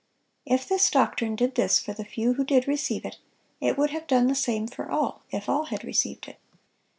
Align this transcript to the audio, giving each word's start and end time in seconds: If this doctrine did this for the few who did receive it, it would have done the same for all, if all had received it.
If 0.47 0.67
this 0.67 0.89
doctrine 0.89 1.35
did 1.35 1.53
this 1.53 1.77
for 1.77 1.93
the 1.93 2.03
few 2.03 2.33
who 2.33 2.43
did 2.43 2.67
receive 2.67 3.05
it, 3.05 3.19
it 3.59 3.77
would 3.77 3.91
have 3.91 4.07
done 4.07 4.25
the 4.25 4.33
same 4.33 4.65
for 4.65 4.89
all, 4.89 5.21
if 5.29 5.47
all 5.47 5.65
had 5.65 5.83
received 5.83 6.27
it. 6.27 6.39